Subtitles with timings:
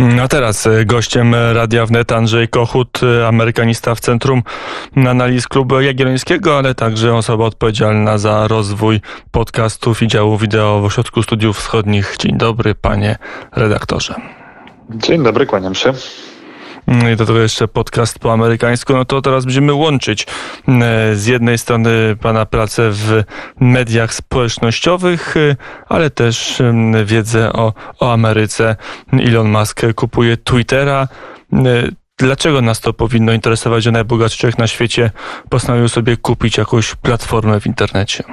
[0.00, 4.42] A teraz e, gościem Radia Wnet Andrzej Kochut, e, amerykanista w Centrum
[4.96, 9.00] Analiz Klubu Jagiellońskiego, ale także osoba odpowiedzialna za rozwój
[9.30, 12.16] podcastów i działu wideo w Ośrodku Studiów Wschodnich.
[12.18, 13.16] Dzień dobry, panie
[13.52, 14.14] redaktorze.
[14.90, 15.92] Dzień dobry, kłaniam się.
[16.90, 20.26] I do tego jeszcze podcast po amerykańsku, no to teraz będziemy łączyć
[20.68, 23.22] e, z jednej strony pana pracę w
[23.60, 25.56] mediach społecznościowych, e,
[25.88, 26.62] ale też
[27.04, 28.76] wiedzę o, o Ameryce.
[29.12, 31.08] Elon Musk kupuje Twittera.
[31.52, 31.58] E,
[32.18, 35.10] dlaczego nas to powinno interesować, że najbogatszy człowiek na świecie
[35.48, 38.24] postanowił sobie kupić jakąś platformę w internecie?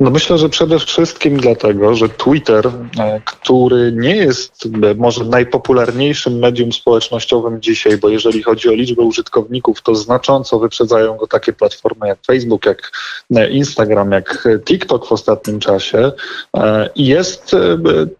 [0.00, 2.66] No myślę, że przede wszystkim dlatego, że Twitter,
[2.98, 9.02] e, który nie jest e, może najpopularniejszym medium społecznościowym dzisiaj, bo jeżeli chodzi o liczbę
[9.02, 12.92] użytkowników, to znacząco wyprzedzają go takie platformy jak Facebook, jak
[13.36, 16.12] e, Instagram, jak TikTok w ostatnim czasie
[16.96, 17.56] jest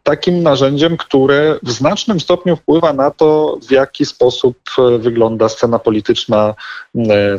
[0.02, 4.56] takim narzędziem, które w znacznym stopniu wpływa na to, w jaki sposób
[4.98, 6.54] wygląda scena polityczna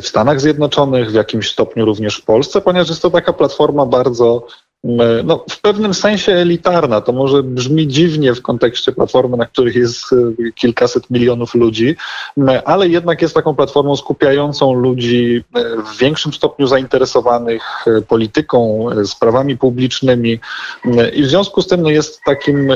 [0.02, 4.25] w Stanach Zjednoczonych, w jakimś stopniu również w Polsce, ponieważ jest to taka platforma bardzo
[4.26, 4.65] bardzo
[5.24, 7.00] no, w pewnym sensie elitarna.
[7.00, 11.96] To może brzmi dziwnie w kontekście platformy, na których jest e, kilkaset milionów ludzi,
[12.64, 19.56] ale jednak jest taką platformą skupiającą ludzi e, w większym stopniu zainteresowanych e, polityką, sprawami
[19.56, 20.40] publicznymi
[21.14, 22.72] i w związku z tym no, jest takim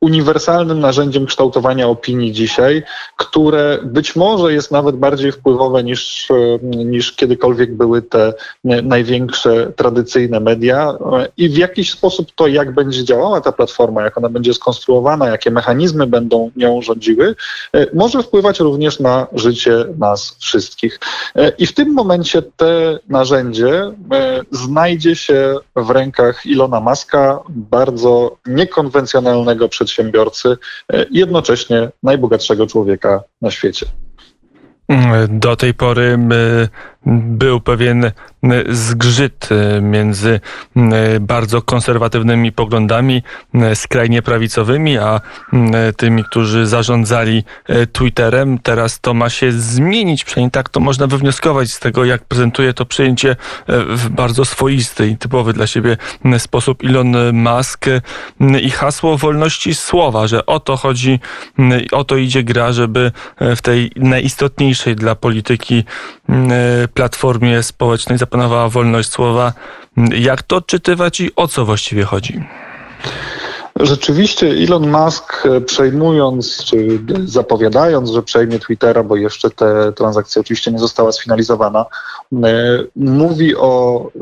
[0.00, 2.82] uniwersalnym narzędziem kształtowania opinii dzisiaj,
[3.16, 6.28] które być może jest nawet bardziej wpływowe niż,
[6.62, 8.34] niż kiedykolwiek były te
[8.64, 10.94] największe tradycyjne media
[11.36, 15.50] i w jakiś sposób to, jak będzie działała ta platforma, jak ona będzie skonstruowana, jakie
[15.50, 17.34] mechanizmy będą nią rządziły,
[17.72, 21.00] e, może wpływać również na życie nas wszystkich.
[21.36, 23.92] E, I w tym momencie te narzędzie e,
[24.50, 30.56] znajdzie się w rękach Ilona Maska, bardzo niekonwencjonalnego przedsiębiorcy,
[31.10, 33.86] jednocześnie najbogatszego człowieka na świecie.
[35.28, 36.18] Do tej pory
[37.06, 38.12] był pewien
[38.68, 39.48] zgrzyt
[39.82, 40.40] między
[41.20, 43.22] bardzo konserwatywnymi poglądami,
[43.74, 45.20] skrajnie prawicowymi, a
[45.96, 47.44] tymi, którzy zarządzali
[47.92, 48.58] Twitterem.
[48.58, 52.86] Teraz to ma się zmienić, przynajmniej tak to można wywnioskować z tego, jak prezentuje to
[52.86, 53.36] przejęcie
[53.68, 55.96] w bardzo swoisty i typowy dla siebie
[56.38, 57.86] sposób Elon Musk
[58.62, 61.20] i hasło wolności słowa, że o to chodzi,
[61.92, 65.84] o to idzie gra, żeby w tej najistotniejszej dla polityki
[66.94, 69.52] Platformie Społecznej zapanowała wolność słowa.
[70.16, 72.44] Jak to odczytywać i o co właściwie chodzi?
[73.80, 80.72] Rzeczywiście Elon Musk e, przejmując, czy zapowiadając, że przejmie Twittera, bo jeszcze te transakcja oczywiście
[80.72, 81.86] nie została sfinalizowana,
[82.32, 84.20] e, mówi o e,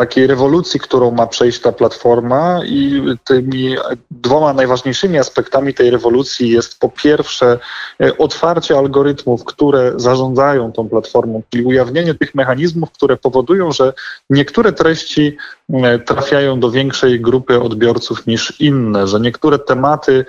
[0.00, 3.76] takiej rewolucji, którą ma przejść ta platforma i tymi
[4.10, 7.58] dwoma najważniejszymi aspektami tej rewolucji jest po pierwsze
[8.02, 13.92] e, otwarcie algorytmów, które zarządzają tą platformą, czyli ujawnienie tych mechanizmów, które powodują, że
[14.30, 15.36] niektóre treści
[15.72, 20.24] e, trafiają do większej grupy odbiorców niż inne, że niektóre tematy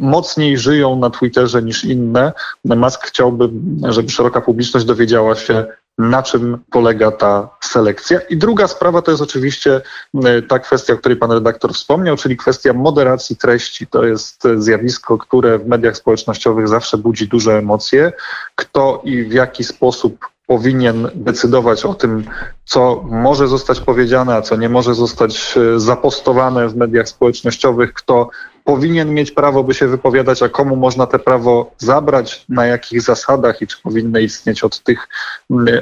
[0.00, 2.32] mocniej żyją na Twitterze niż inne.
[2.64, 3.48] Musk chciałby,
[3.88, 5.66] żeby szeroka publiczność dowiedziała się,
[5.98, 8.20] na czym polega ta selekcja.
[8.20, 9.80] I druga sprawa to jest oczywiście
[10.24, 13.86] e, ta kwestia, o której pan redaktor wspomniał, czyli kwestia moderacji treści.
[13.86, 18.12] To jest zjawisko, które w mediach społecznościowych zawsze budzi duże emocje.
[18.54, 22.24] Kto i w jaki sposób powinien decydować o tym,
[22.64, 28.30] co może zostać powiedziane, a co nie może zostać e, zapostowane w mediach społecznościowych, kto
[28.66, 33.62] powinien mieć prawo, by się wypowiadać, a komu można te prawo zabrać, na jakich zasadach
[33.62, 35.08] i czy powinny istnieć od tych,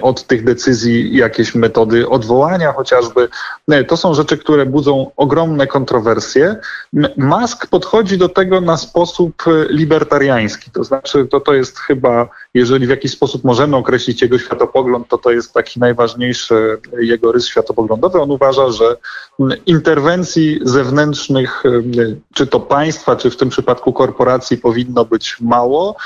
[0.02, 3.28] od tych decyzji jakieś metody odwołania chociażby.
[3.88, 6.56] To są rzeczy, które budzą ogromne kontrowersje.
[7.16, 12.90] Musk podchodzi do tego na sposób libertariański, to znaczy to, to jest chyba, jeżeli w
[12.90, 18.20] jakiś sposób możemy określić jego światopogląd, to to jest taki najważniejszy jego rys światopoglądowy.
[18.20, 18.96] On uważa, że
[19.66, 21.62] interwencji zewnętrznych,
[22.34, 25.96] czy to państwa, czy w tym przypadku korporacji powinno być mało.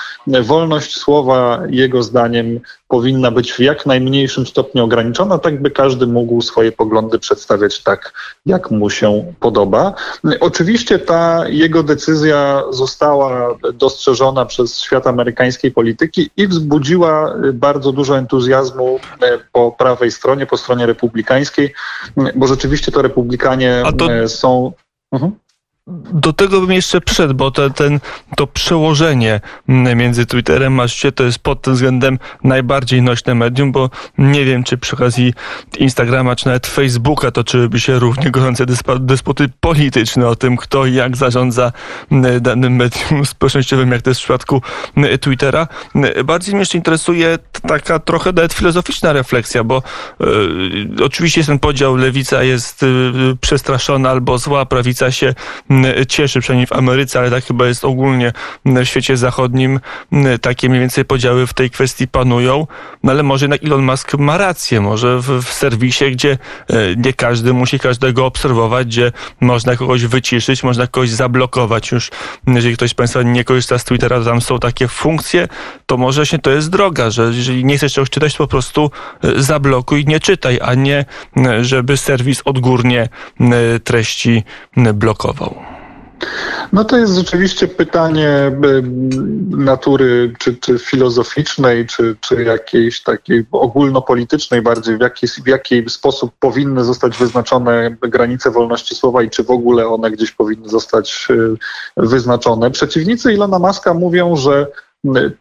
[0.43, 6.43] Wolność słowa, jego zdaniem, powinna być w jak najmniejszym stopniu ograniczona, tak by każdy mógł
[6.43, 8.13] swoje poglądy przedstawiać tak,
[8.47, 9.95] jak mu się podoba.
[10.41, 19.01] Oczywiście ta jego decyzja została dostrzeżona przez świat amerykańskiej polityki i wzbudziła bardzo dużo entuzjazmu
[19.53, 21.75] po prawej stronie, po stronie republikańskiej,
[22.35, 24.29] bo rzeczywiście to republikanie to...
[24.29, 24.73] są.
[25.13, 25.33] Mhm.
[26.13, 28.01] Do tego bym jeszcze przyszedł, bo to, ten,
[28.37, 33.91] to przełożenie między Twitterem a świecie to jest pod tym względem najbardziej nośne medium, bo
[34.19, 35.35] nie wiem, czy przy okazji
[35.79, 38.67] Instagrama, czy nawet Facebooka toczyłyby się równie gorące
[39.01, 41.73] dysputy polityczne o tym, kto i jak zarządza
[42.41, 44.63] danym medium społecznościowym, jak to jest w przypadku
[45.21, 45.69] Twittera.
[46.25, 47.39] Bardziej mnie jeszcze interesuje
[47.69, 49.83] taka trochę nawet filozoficzna refleksja, bo
[51.01, 52.87] y, oczywiście jest ten podział, lewica jest y,
[53.41, 55.35] przestraszona albo zła, prawica się
[56.09, 58.33] cieszy, przynajmniej w Ameryce, ale tak chyba jest ogólnie
[58.65, 59.81] w świecie zachodnim.
[60.41, 62.67] Takie mniej więcej podziały w tej kwestii panują.
[63.03, 64.81] No ale może jednak Elon Musk ma rację.
[64.81, 66.39] Może w, w serwisie, gdzie
[66.69, 71.93] e, nie każdy musi każdego obserwować, gdzie można kogoś wyciszyć, można kogoś zablokować.
[71.93, 72.11] Już
[72.47, 75.49] jeżeli ktoś z Państwa nie korzysta z Twittera, tam są takie funkcje,
[75.87, 78.91] to może się to jest droga, że jeżeli nie chcesz czegoś czytać, to po prostu
[79.25, 81.05] e, zablokuj, nie czytaj, a nie
[81.61, 83.09] żeby serwis odgórnie
[83.85, 84.45] treści
[84.95, 85.68] blokował.
[86.73, 88.53] No to jest rzeczywiście pytanie
[89.51, 96.33] natury czy, czy filozoficznej, czy, czy jakiejś takiej ogólnopolitycznej bardziej, w jaki, w jaki sposób
[96.41, 101.57] powinny zostać wyznaczone granice wolności słowa i czy w ogóle one gdzieś powinny zostać y,
[101.97, 102.71] wyznaczone.
[102.71, 104.67] Przeciwnicy Ilona Maska mówią, że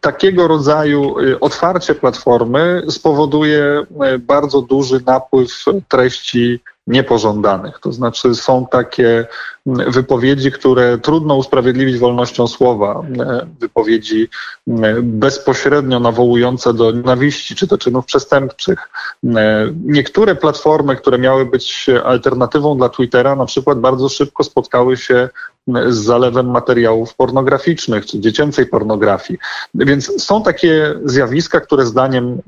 [0.00, 3.82] takiego rodzaju y, otwarcie platformy spowoduje
[4.14, 7.78] y, bardzo duży napływ treści niepożądanych.
[7.80, 9.26] To znaczy są takie
[9.74, 14.28] wypowiedzi, które trudno usprawiedliwić wolnością słowa, e, wypowiedzi
[15.02, 18.90] bezpośrednio nawołujące do nienawiści czy do czynów przestępczych.
[19.24, 25.28] E, niektóre platformy, które miały być alternatywą dla Twittera, na przykład bardzo szybko spotkały się
[25.88, 29.38] z zalewem materiałów pornograficznych czy dziecięcej pornografii.
[29.74, 32.38] Więc są takie zjawiska, które zdaniem e,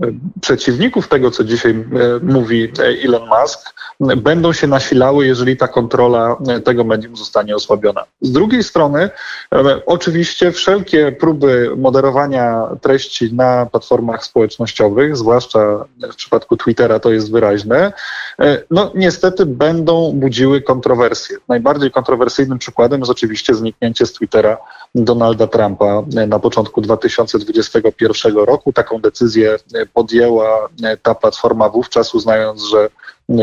[0.41, 1.85] przeciwników tego, co dzisiaj
[2.23, 2.73] mówi
[3.05, 8.05] Elon Musk, będą się nasilały, jeżeli ta kontrola e, tego medium zostanie osłabiona.
[8.21, 9.11] Z drugiej strony,
[9.55, 17.33] e, oczywiście wszelkie próby moderowania treści na platformach społecznościowych, zwłaszcza w przypadku Twittera to jest
[17.33, 17.93] wyraźne,
[18.41, 21.37] e, no niestety będą budziły kontrowersje.
[21.49, 24.57] Najbardziej kontrowersyjnym przykładem jest oczywiście zniknięcie z Twittera
[24.95, 28.73] Donalda Trumpa na początku 2021 roku.
[28.73, 29.57] Taką decyzję
[29.95, 30.69] podjęła
[31.03, 32.89] ta platforma wówczas, uznając, że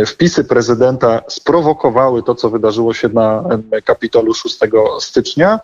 [0.06, 3.44] wpisy prezydenta sprowokowały to, co wydarzyło się na
[3.86, 4.60] Kapitolu 6
[5.00, 5.60] stycznia.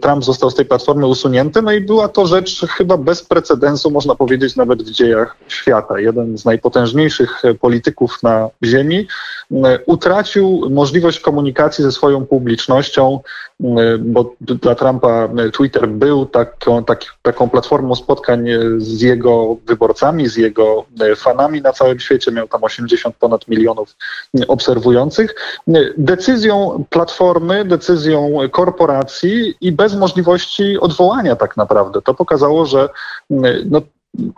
[0.00, 4.14] Trump został z tej platformy usunięty, no i była to rzecz chyba bez precedensu, można
[4.14, 6.00] powiedzieć, nawet w dziejach świata.
[6.00, 9.06] Jeden z najpotężniejszych polityków na Ziemi
[9.86, 13.20] utracił możliwość komunikacji ze swoją publicznością,
[14.00, 15.01] bo dla Trumpa
[15.52, 20.84] Twitter był taką, tak, taką platformą spotkań z jego wyborcami, z jego
[21.16, 22.32] fanami na całym świecie.
[22.32, 23.96] Miał tam 80 ponad milionów
[24.48, 25.34] obserwujących.
[25.98, 32.02] Decyzją platformy, decyzją korporacji i bez możliwości odwołania tak naprawdę.
[32.02, 32.88] To pokazało, że
[33.30, 33.80] no,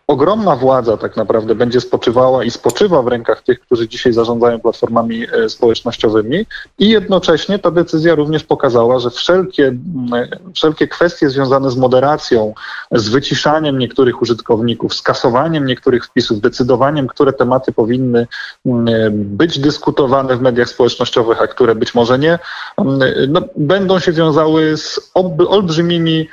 [0.06, 5.26] ogromna władza tak naprawdę będzie spoczywała i spoczywa w rękach tych, którzy dzisiaj zarządzają platformami
[5.32, 6.47] e, społecznościowymi.
[6.79, 9.76] I jednocześnie ta decyzja również pokazała, że wszelkie,
[10.55, 12.55] wszelkie kwestie związane z moderacją,
[12.93, 18.26] z wyciszaniem niektórych użytkowników, skasowaniem niektórych wpisów, decydowaniem, które tematy powinny
[19.12, 22.38] być dyskutowane w mediach społecznościowych, a które być może nie,
[23.29, 25.11] no, będą się wiązały z
[25.49, 26.29] olbrzymimi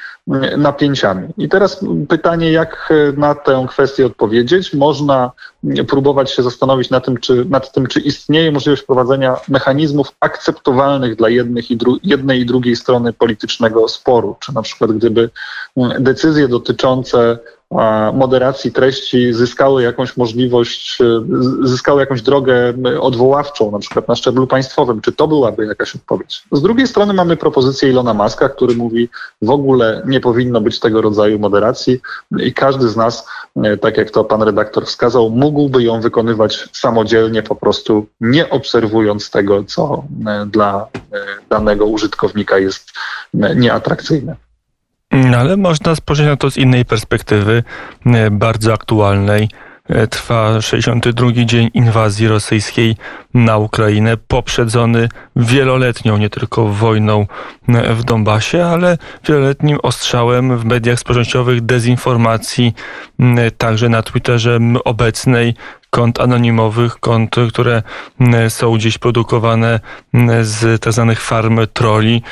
[0.58, 1.28] napięciami.
[1.38, 4.74] I teraz pytanie, jak na tę kwestię odpowiedzieć?
[4.74, 5.32] Można
[5.88, 11.30] próbować się zastanowić nad tym, czy, nad tym, czy istnieje możliwość wprowadzenia mechanizmów akceptowalnych dla
[11.30, 14.36] jednych i jednej i drugiej strony politycznego sporu.
[14.40, 15.30] Czy na przykład gdyby
[16.00, 17.40] decyzje dotyczące
[18.14, 21.06] moderacji treści zyskały jakąś możliwość, e,
[21.68, 25.02] zyskały jakąś drogę odwoławczą, na przykład na szczeblu państwowym.
[25.02, 26.44] Czy to byłaby jakaś odpowiedź?
[26.52, 29.10] Z drugiej strony mamy propozycję Ilona Maska, który mówi,
[29.42, 32.00] w ogóle nie powinno być tego rodzaju moderacji
[32.38, 37.44] i każdy z nas, e, tak jak to pan redaktor wskazał, mógłby ją wykonywać samodzielnie,
[37.44, 40.88] po prostu nie obserwując tego, co e, dla
[41.50, 42.92] danego użytkownika jest
[43.56, 44.36] nieatrakcyjne.
[45.12, 47.64] Mm, ale można spojrzeć na to z innej perspektywy,
[48.06, 49.50] e, bardzo aktualnej.
[49.90, 52.96] E, trwa 62 dzień inwazji rosyjskiej
[53.34, 57.26] na Ukrainę, poprzedzony wieloletnią, nie tylko wojną
[57.70, 62.74] e, w Donbasie, ale wieloletnim ostrzałem w mediach społecznościowych dezinformacji,
[63.58, 65.56] także na Twitterze obecnej
[65.92, 67.84] kont anonimowych, kont, które
[68.50, 69.80] są gdzieś produkowane
[70.42, 72.24] z tak zwanych farm troli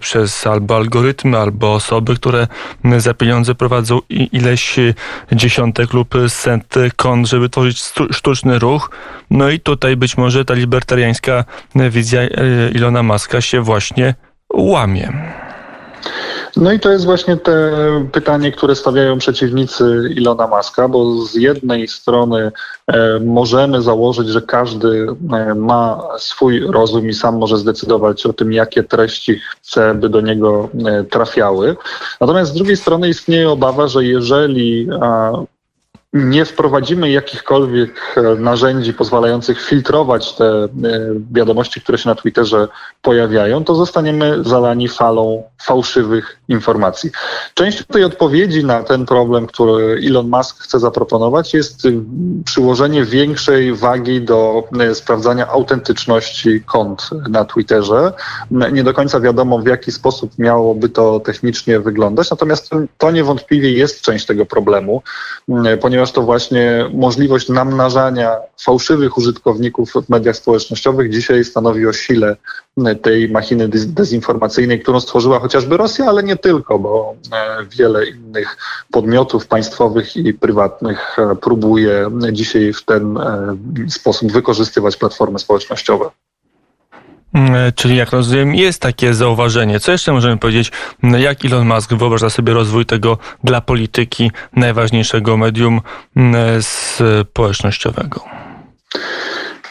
[0.00, 2.46] przez albo algorytmy, albo osoby, które
[2.98, 4.76] za pieniądze prowadzą ileś
[5.32, 8.90] dziesiątek lub set kont, żeby tworzyć sztuczny ruch.
[9.30, 12.28] No i tutaj być może ta libertariańska wizja e,
[12.74, 14.14] Ilona Maska się właśnie
[14.54, 15.12] łamie.
[16.56, 17.72] No i to jest właśnie te
[18.12, 22.52] pytanie, które stawiają przeciwnicy Ilona Maska, bo z jednej strony
[22.86, 28.52] e, możemy założyć, że każdy e, ma swój rozum i sam może zdecydować o tym,
[28.52, 31.76] jakie treści chce, by do niego e, trafiały.
[32.20, 34.88] Natomiast z drugiej strony istnieje obawa, że jeżeli
[36.12, 40.68] nie wprowadzimy jakichkolwiek e, narzędzi pozwalających filtrować te e,
[41.32, 42.68] wiadomości, które się na Twitterze
[43.02, 47.10] pojawiają, to zostaniemy zalani falą fałszywych informacji.
[47.54, 51.92] Część tej odpowiedzi na ten problem, który Elon Musk chce zaproponować, jest y,
[52.44, 58.12] przyłożenie większej wagi do y, sprawdzania autentyczności kont na Twitterze.
[58.50, 64.00] Nie do końca wiadomo, w jaki sposób miałoby to technicznie wyglądać, natomiast to niewątpliwie jest
[64.00, 65.02] część tego problemu,
[65.48, 72.36] y, ponieważ to właśnie możliwość namnażania fałszywych użytkowników w mediach społecznościowych dzisiaj stanowi o sile
[73.02, 78.56] tej machiny dezinformacyjnej, którą stworzyła chociażby Rosja, ale nie tylko, bo e, wiele innych
[78.92, 83.56] podmiotów państwowych i prywatnych e, próbuje dzisiaj w ten e,
[83.88, 86.10] sposób wykorzystywać platformy społecznościowe.
[87.34, 89.80] Mm, czyli jak rozumiem, jest takie zauważenie.
[89.80, 90.72] Co jeszcze możemy powiedzieć,
[91.02, 95.80] jak Elon Musk wyobraża sobie rozwój tego dla polityki najważniejszego medium
[96.16, 98.24] mm, społecznościowego?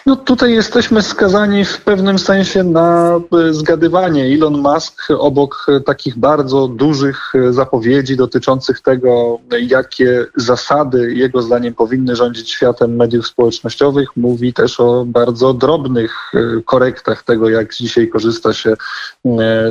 [0.05, 4.23] No tutaj jesteśmy skazani w pewnym sensie na e, zgadywanie.
[4.23, 12.15] Elon Musk obok takich bardzo dużych e, zapowiedzi dotyczących tego, jakie zasady jego zdaniem powinny
[12.15, 18.53] rządzić światem mediów społecznościowych, mówi też o bardzo drobnych e, korektach tego, jak dzisiaj korzysta
[18.53, 18.73] się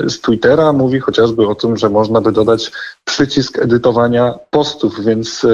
[0.06, 0.72] z Twittera.
[0.72, 2.72] Mówi chociażby o tym, że można by dodać
[3.04, 5.46] przycisk edytowania postów, więc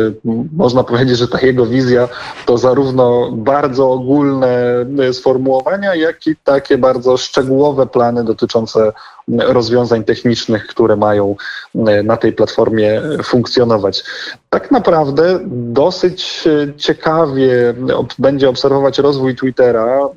[0.53, 2.09] można powiedzieć, że ta jego wizja
[2.47, 4.66] to zarówno bardzo ogólne E,
[5.13, 8.93] sformułowania, jak i takie bardzo szczegółowe plany dotyczące
[9.29, 11.37] rozwiązań technicznych, które mają
[11.75, 14.05] e, na tej platformie funkcjonować.
[14.51, 17.75] Tak naprawdę dosyć e, ciekawie
[18.19, 20.09] będzie obserwować rozwój Twittera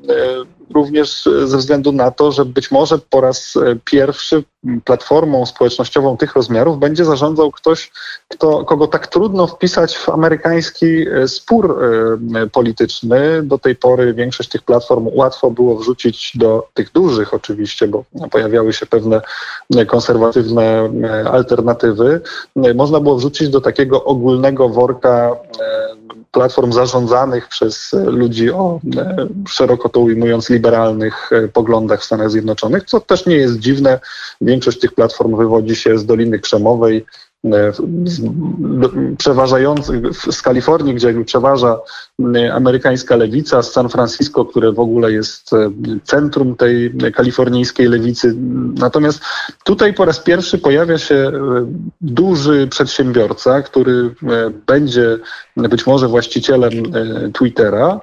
[0.74, 3.54] również ze względu na to, że być może po raz
[3.86, 4.44] pierwszy
[4.86, 7.92] platformą społecznościową tych rozmiarów będzie zarządzał ktoś,
[8.28, 11.84] kto, kogo tak trudno wpisać w amerykański e, spór
[12.36, 13.44] e, polityczny.
[13.44, 18.74] Do tej pory większość tych platform łatwo było wrzucić do tych dużych oczywiście, bo pojawiały
[18.74, 18.99] się pewne
[19.88, 22.22] konserwatywne e, alternatywy.
[22.75, 25.36] Można było wrzucić do takiego ogólnego worka
[26.32, 28.79] platform zarządzanych przez ludzi o
[29.48, 34.00] szeroko to ujmując liberalnych poglądach w Stanach Zjednoczonych, co też nie jest dziwne.
[34.41, 37.06] Większość tych platform wywodzi się z Doliny Krzemowej,
[37.46, 37.72] E,
[39.17, 41.79] przeważający z Kalifornii, gdzie przeważa
[42.36, 45.72] e, amerykańska lewica, z San Francisco, które w ogóle jest e,
[46.03, 48.36] centrum tej kalifornijskiej lewicy.
[48.75, 49.22] Natomiast
[49.63, 51.31] tutaj po raz pierwszy pojawia się
[52.01, 54.15] duży przedsiębiorca, który
[54.67, 55.17] będzie
[55.55, 56.72] być może właścicielem
[57.34, 58.00] Twittera,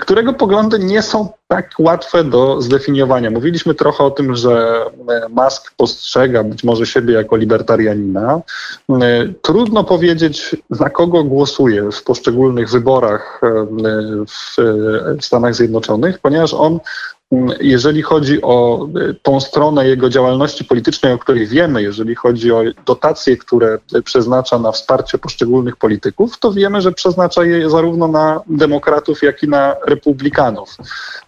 [0.00, 3.30] którego poglądy nie są tak łatwe do zdefiniowania.
[3.30, 4.84] Mówiliśmy trochę o tym, że
[5.30, 8.40] Musk postrzega być może siebie jako libertarianina.
[9.42, 13.40] Trudno powiedzieć, za kogo głosuje w poszczególnych wyborach
[14.28, 14.56] w
[15.24, 16.78] Stanach Zjednoczonych, ponieważ on
[17.60, 22.62] jeżeli chodzi o e, tą stronę jego działalności politycznej, o której wiemy, jeżeli chodzi o
[22.86, 29.22] dotacje, które przeznacza na wsparcie poszczególnych polityków, to wiemy, że przeznacza je zarówno na demokratów,
[29.22, 30.76] jak i na republikanów.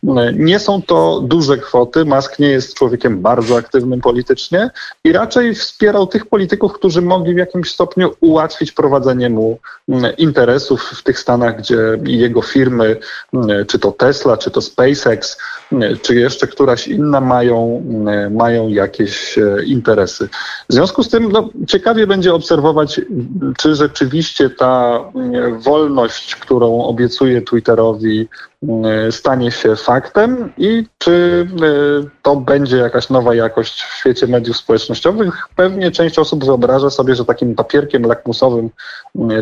[0.08, 2.04] E, nie są to duże kwoty.
[2.04, 4.70] Musk nie jest człowiekiem bardzo aktywnym politycznie
[5.04, 9.58] i raczej wspierał tych polityków, którzy mogli w jakimś stopniu ułatwić prowadzenie mu
[10.18, 12.96] interesów w tych stanach, gdzie jego firmy,
[13.68, 15.36] czy to Tesla, czy to SpaceX,
[16.02, 20.28] czy jeszcze któraś inna mają, e, mają jakieś e, interesy.
[20.68, 23.00] W związku z tym no, ciekawie będzie obserwować,
[23.58, 25.04] czy rzeczywiście ta
[25.34, 28.28] e, wolność, którą obiecuje Twitterowi,
[29.10, 31.46] stanie się faktem i czy
[32.22, 35.48] to będzie jakaś nowa jakość w świecie mediów społecznościowych.
[35.56, 38.70] Pewnie część osób wyobraża sobie, że takim papierkiem lakmusowym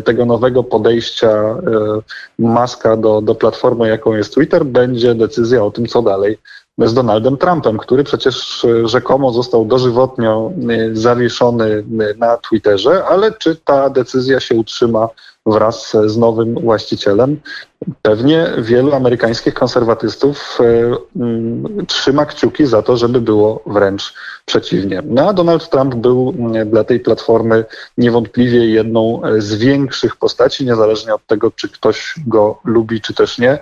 [0.04, 1.56] tego nowego podejścia
[2.38, 6.38] Maska do, do platformy, jaką jest Twitter, będzie decyzja o tym, co dalej
[6.78, 10.52] z Donaldem Trumpem, który przecież rzekomo został dożywotnio
[10.92, 11.84] zawieszony
[12.18, 15.08] na Twitterze, ale czy ta decyzja się utrzyma
[15.52, 17.40] wraz z nowym właścicielem?
[18.02, 20.58] Pewnie wielu amerykańskich konserwatystów
[21.16, 24.14] mm, trzyma kciuki za to, żeby było wręcz
[24.46, 25.02] przeciwnie.
[25.04, 27.64] No a Donald Trump był mm, dla tej platformy
[27.98, 33.58] niewątpliwie jedną z większych postaci, niezależnie od tego, czy ktoś go lubi, czy też nie.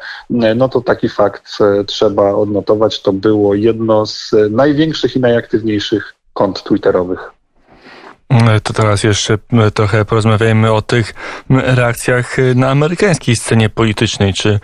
[0.56, 7.35] No to taki fakt trzeba odnotować to było jedno z największych i najaktywniejszych kont twitterowych.
[8.62, 9.38] To teraz jeszcze
[9.74, 11.14] trochę porozmawiajmy o tych
[11.50, 14.34] reakcjach na amerykańskiej scenie politycznej.
[14.34, 14.60] Czy,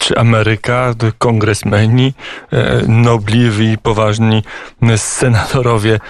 [0.00, 2.14] czy Ameryka, kongresmeni,
[2.52, 4.42] e, nobliwi, poważni
[4.96, 6.00] senatorowie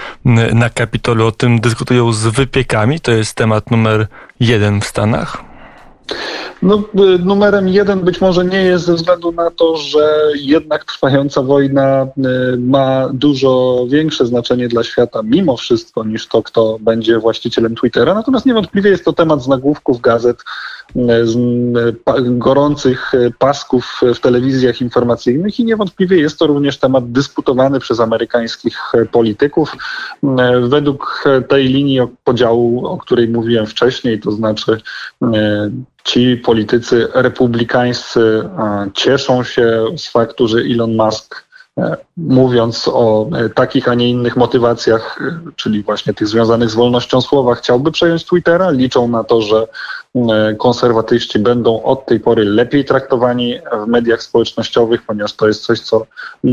[0.52, 3.00] na Kapitolu o tym dyskutują z wypiekami?
[3.00, 4.06] To jest temat numer
[4.40, 5.48] jeden w Stanach?
[6.62, 6.83] No,
[7.15, 12.05] y, numerem jeden być może nie jest ze względu na to, że jednak trwająca wojna
[12.05, 12.11] y,
[12.59, 18.15] ma dużo większe znaczenie dla świata mimo wszystko niż to, kto będzie właścicielem Twittera.
[18.15, 20.37] Natomiast niewątpliwie jest to temat z nagłówków gazet,
[22.30, 28.78] gorących pasków w telewizjach informacyjnych i niewątpliwie jest to również temat dyskutowany przez amerykańskich
[29.12, 29.73] polityków.
[30.62, 34.80] Według tej linii podziału, o której mówiłem wcześniej, to znaczy
[36.09, 38.49] ci politycy republikańscy
[38.95, 41.45] cieszą się z faktu, że Elon Musk
[41.78, 46.75] e, mówiąc o e, takich, a nie innych motywacjach, e, czyli właśnie tych związanych z
[46.75, 48.71] wolnością słowa, chciałby przejąć Twittera.
[48.71, 49.66] Liczą na to, że
[50.08, 50.08] E,
[50.58, 56.06] konserwatyści będą od tej pory lepiej traktowani w mediach społecznościowych, ponieważ to jest coś, co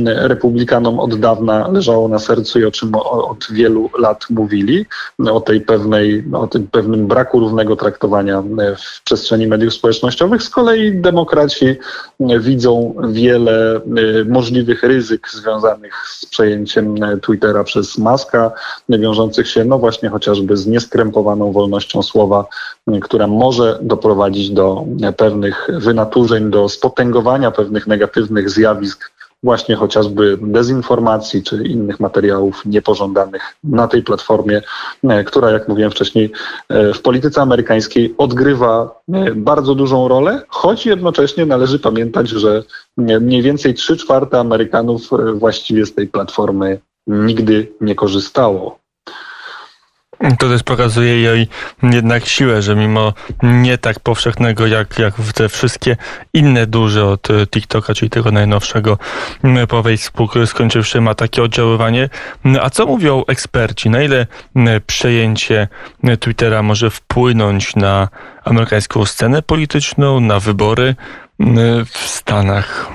[0.06, 4.86] republikanom od dawna leżało na sercu i o czym od wielu lat mówili,
[5.32, 10.44] o tej pewnej, o tym pewnym braku równego traktowania w przestrzeni mediów społecznościowych.
[10.44, 11.76] Z kolei demokraci
[12.20, 13.82] widzą wiele e,
[14.26, 18.52] możliwych ryzyk związanych z przejęciem Twittera przez Maska,
[18.90, 22.46] wiążących się no właśnie chociażby z nieskrępowaną wolnością słowa,
[23.02, 24.86] która może doprowadzić do
[25.18, 29.12] pewnych wynaturzeń, do spotęgowania pewnych negatywnych zjawisk,
[29.46, 34.62] właśnie chociażby dezinformacji czy innych materiałów niepożądanych na tej platformie,
[35.04, 36.32] e, która, jak mówiłem wcześniej,
[36.70, 42.64] e, w polityce amerykańskiej odgrywa e, bardzo dużą rolę, choć jednocześnie należy pamiętać, że
[42.98, 45.02] mniej więcej 3 czwarte Amerykanów
[45.34, 48.85] właściwie z tej platformy nigdy nie korzystało.
[50.40, 51.48] To też pokazuje jej
[51.84, 55.98] jednak siłę, że mimo nie tak powszechnego jak, jak w te wszystkie
[56.34, 58.98] inne duże od TikToka, czyli tego najnowszego
[59.70, 62.10] po Facebook skończywszy ma takie oddziaływanie.
[62.62, 63.90] A co mówią eksperci?
[63.90, 64.28] Na ile
[64.88, 65.68] przejęcie
[66.20, 68.10] Twittera może wpłynąć na
[68.44, 70.96] amerykańską scenę polityczną, na wybory
[71.86, 72.92] w Stanach?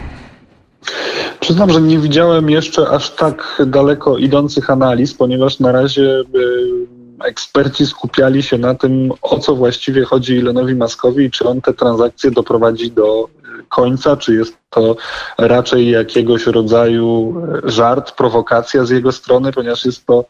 [1.41, 7.87] Przyznam, że nie widziałem jeszcze aż tak daleko idących analiz, ponieważ na razie y, eksperci
[7.87, 12.31] skupiali się na tym, o co właściwie chodzi Elonowi Maskowi i czy on te transakcje
[12.31, 13.29] doprowadzi do
[13.71, 14.97] końca, czy jest to
[15.39, 20.25] raczej jakiegoś rodzaju żart, prowokacja z jego strony, ponieważ jest to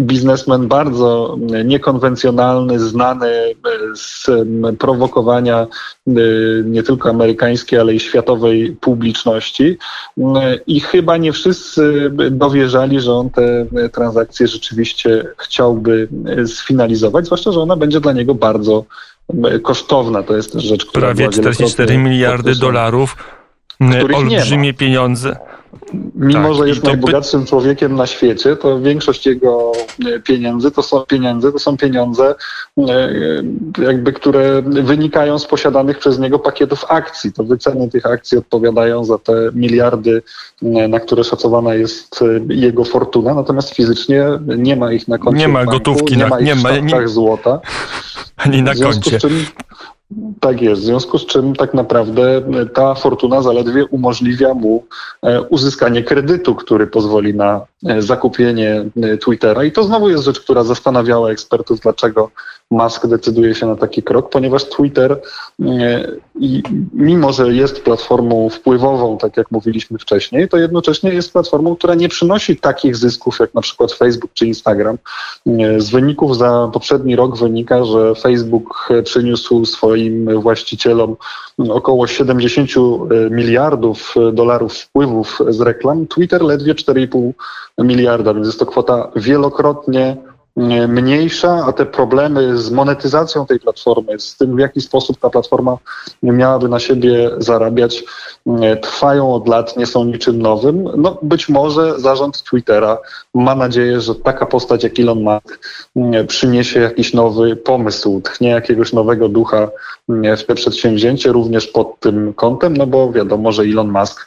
[0.00, 3.54] biznesmen bardzo niekonwencjonalny, znany
[3.94, 4.26] z
[4.78, 5.66] prowokowania
[6.64, 9.78] nie tylko amerykańskiej, ale i światowej publiczności.
[10.66, 16.08] I chyba nie wszyscy dowierzali, że on te transakcje rzeczywiście chciałby
[16.46, 18.84] sfinalizować, zwłaszcza, że ona będzie dla niego bardzo
[19.62, 20.22] kosztowna.
[20.22, 23.16] To jest też rzecz, która Prawie 44 miliardy dolarów,
[24.14, 25.36] olbrzymie pieniądze.
[26.14, 27.46] Mimo, tak, że jest najbogatszym by...
[27.46, 29.72] człowiekiem na świecie, to większość jego
[30.06, 32.34] e, pieniędzy to są pieniądze, to są pieniądze,
[32.78, 33.12] e,
[33.82, 37.32] jakby, które wynikają z posiadanych przez niego pakietów akcji.
[37.32, 40.22] To wyceny tych akcji odpowiadają za te miliardy,
[40.62, 44.26] e, na które szacowana jest jego fortuna, natomiast fizycznie
[44.58, 45.38] nie ma ich na koncie.
[45.38, 47.60] Nie ma banku, gotówki, nie na, ma ich nie ma nie, złota.
[48.36, 49.18] Ani na koncie.
[49.18, 49.46] Czym,
[50.40, 52.42] tak jest, w związku z czym tak naprawdę
[52.74, 54.84] ta fortuna zaledwie umożliwia mu
[55.22, 57.66] e, uzyskanie kredytu, który pozwoli na
[57.98, 59.64] zakupienie e, Twittera.
[59.64, 62.30] I to znowu jest rzecz, która zastanawiała ekspertów, dlaczego
[62.70, 65.20] Musk decyduje się na taki krok, ponieważ Twitter,
[66.92, 72.08] mimo że jest platformą wpływową, tak jak mówiliśmy wcześniej, to jednocześnie jest platformą, która nie
[72.08, 74.98] przynosi takich zysków jak na przykład Facebook czy Instagram.
[75.78, 81.16] Z wyników za poprzedni rok wynika, że Facebook przyniósł swoim właścicielom
[81.68, 82.70] około 70
[83.30, 87.32] miliardów dolarów wpływów z reklam, Twitter ledwie 4,5
[87.78, 90.16] miliarda, więc jest to kwota wielokrotnie
[90.88, 95.78] mniejsza, a te problemy z monetyzacją tej platformy, z tym w jaki sposób ta platforma
[96.22, 98.04] miałaby na siebie zarabiać,
[98.82, 100.88] trwają od lat, nie są niczym nowym.
[100.96, 102.98] No być może zarząd Twittera
[103.34, 105.58] ma nadzieję, że taka postać jak Elon Musk
[106.28, 109.68] przyniesie jakiś nowy pomysł, tchnie jakiegoś nowego ducha
[110.08, 114.26] w te przedsięwzięcie również pod tym kątem, no bo wiadomo, że Elon Musk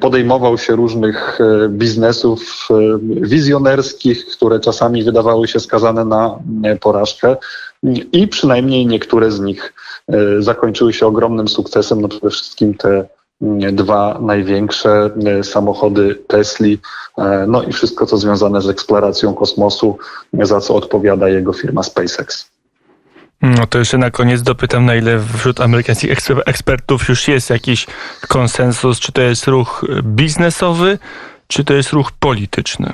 [0.00, 7.36] podejmował się różnych e, biznesów e, wizjonerskich, które czasami wydawały się skazane na e, porażkę
[8.12, 9.72] i przynajmniej niektóre z nich
[10.38, 13.04] zakończyły się ogromnym sukcesem, no przede wszystkim te
[13.72, 15.10] dwa największe
[15.42, 16.78] samochody Tesli,
[17.46, 19.98] no i wszystko, co związane z eksploracją kosmosu,
[20.32, 22.53] za co odpowiada jego firma SpaceX.
[23.44, 26.10] No to jeszcze na koniec dopytam, na ile wśród amerykańskich
[26.46, 27.86] ekspertów już jest jakiś
[28.28, 30.98] konsensus, czy to jest ruch biznesowy,
[31.48, 32.92] czy to jest ruch polityczny?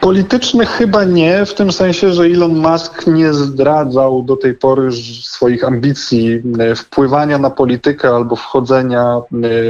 [0.00, 5.64] Polityczny chyba nie, w tym sensie, że Elon Musk nie zdradzał do tej pory swoich
[5.64, 9.20] ambicji e, wpływania na politykę albo wchodzenia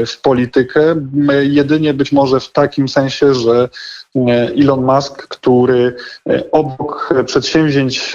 [0.03, 0.95] e, w politykę.
[1.29, 3.69] E, jedynie być może w takim sensie, że
[4.61, 5.97] Elon Musk, który
[6.53, 8.13] obok przedsięwzięć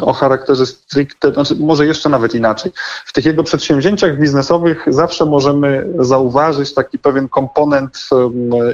[0.00, 2.72] o charakterze stricte, znaczy może jeszcze nawet inaczej,
[3.06, 8.08] w tych jego przedsięwzięciach biznesowych zawsze możemy zauważyć taki pewien komponent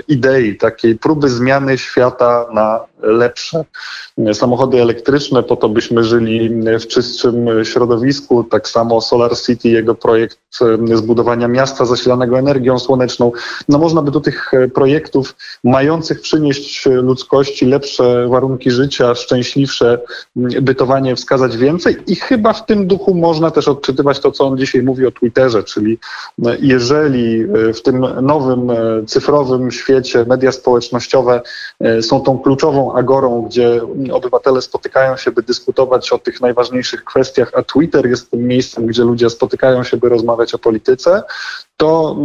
[0.09, 3.65] idei, takiej próby zmiany świata na lepsze
[4.33, 6.51] samochody elektryczne, po to byśmy żyli
[6.81, 8.45] w czystszym środowisku.
[8.45, 10.39] Tak samo Solar City, jego projekt
[10.95, 13.33] zbudowania miasta zasilanego energią słoneczną.
[13.69, 19.99] No można by do tych projektów mających przynieść ludzkości lepsze warunki życia, szczęśliwsze
[20.37, 21.97] bytowanie wskazać więcej.
[22.07, 25.63] I chyba w tym duchu można też odczytywać to, co on dzisiaj mówi o Twitterze,
[25.63, 25.99] czyli
[26.61, 28.73] jeżeli w tym nowym
[29.07, 31.41] cyfrowym świecie media społecznościowe
[32.01, 33.81] są tą kluczową agorą, gdzie
[34.13, 39.03] obywatele spotykają się, by dyskutować o tych najważniejszych kwestiach, a Twitter jest tym miejscem, gdzie
[39.03, 41.23] ludzie spotykają się, by rozmawiać o polityce,
[41.83, 42.17] to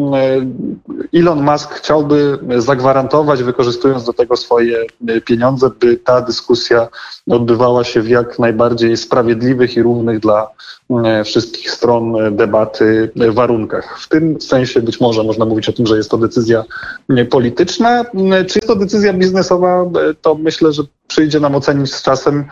[1.14, 6.88] e, Elon Musk chciałby zagwarantować, wykorzystując do tego swoje e, pieniądze, by ta dyskusja
[7.30, 10.50] odbywała się w jak najbardziej sprawiedliwych i równych dla
[11.06, 14.00] e, wszystkich stron debaty warunkach.
[14.00, 16.64] W tym sensie być może można mówić o tym, że jest to decyzja
[17.30, 18.06] polityczna.
[18.48, 19.86] Czy jest to decyzja biznesowa,
[20.22, 22.46] to myślę, że przyjdzie nam ocenić z czasem,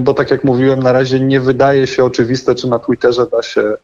[0.00, 3.76] bo tak jak mówiłem, na razie nie wydaje się oczywiste, czy na Twitterze da się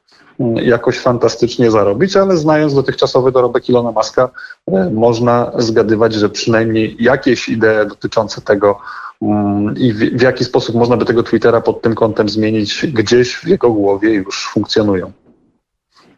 [0.63, 4.31] jakoś fantastycznie zarobić, ale znając dotychczasowy dorobek Ilona Maska,
[4.67, 8.79] e, można zgadywać, że przynajmniej jakieś idee dotyczące tego
[9.23, 13.47] mm, i w, jaki sposób można by tego Twittera pod tym kątem zmienić, gdzieś w
[13.47, 15.13] jego głowie już funkcjonują.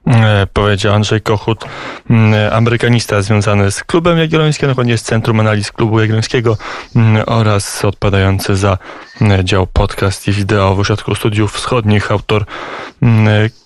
[0.07, 1.65] E, powiedział Andrzej Kochut,
[2.11, 6.57] mm, amerykanista związany z klubem jagiellońskim, dokładnie z Centrum Analiz Klubu Jagiellońskiego
[6.97, 8.79] mm, oraz odpowiadający za
[9.21, 12.45] mm, dział podcast i wideo w Ośrodku Studiów Wschodnich, autor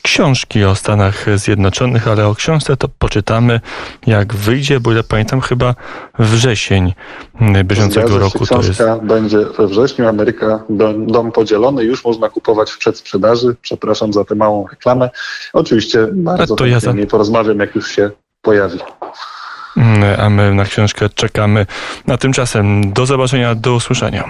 [0.03, 3.61] książki o Stanach Zjednoczonych, ale o książce to poczytamy
[4.07, 5.75] jak wyjdzie, bo ile pamiętam chyba
[6.19, 6.93] wrzesień
[7.65, 8.45] bieżącego Zgadza roku.
[8.45, 9.05] Książka to jest...
[9.05, 13.57] będzie we wrześniu, Ameryka dom, dom podzielony, już można kupować w przedsprzedaży.
[13.63, 15.11] Przepraszam za tę małą reklamę.
[15.53, 16.95] Oczywiście bardzo to ja za...
[17.11, 18.11] porozmawiam, jak już się
[18.43, 18.79] pojawi.
[20.19, 21.67] A my na książkę czekamy.
[22.09, 24.25] A tymczasem do zobaczenia, do usłyszenia.